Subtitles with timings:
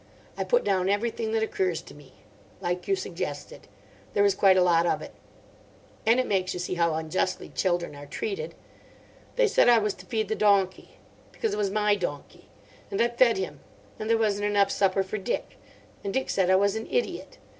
[0.35, 2.13] I put down everything that occurs to me.
[2.59, 3.67] Like you suggested.
[4.15, 5.13] There is quite a lot of it.
[6.07, 8.55] And it makes you see how unjustly children are treated.
[9.35, 10.97] They said I was to feed the donkey.
[11.31, 12.49] Because it was my donkey.
[12.89, 13.59] And I fed him.
[13.99, 15.59] And there wasn't enough supper for Dick.
[16.03, 17.37] And Dick said I was an idiot.